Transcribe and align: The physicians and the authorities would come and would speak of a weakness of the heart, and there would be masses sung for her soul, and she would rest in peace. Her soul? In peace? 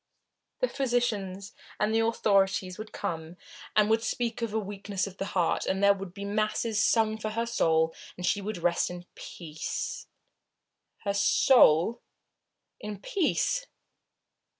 The 0.61 0.67
physicians 0.67 1.53
and 1.79 1.93
the 1.93 1.99
authorities 2.03 2.79
would 2.79 2.91
come 2.91 3.37
and 3.75 3.87
would 3.87 4.01
speak 4.01 4.41
of 4.41 4.51
a 4.51 4.57
weakness 4.57 5.05
of 5.05 5.17
the 5.17 5.25
heart, 5.37 5.67
and 5.67 5.83
there 5.83 5.93
would 5.93 6.11
be 6.11 6.25
masses 6.25 6.83
sung 6.83 7.19
for 7.19 7.29
her 7.29 7.45
soul, 7.45 7.93
and 8.17 8.25
she 8.25 8.41
would 8.41 8.57
rest 8.57 8.89
in 8.89 9.05
peace. 9.13 10.07
Her 11.03 11.13
soul? 11.13 12.01
In 12.79 12.99
peace? 12.99 13.67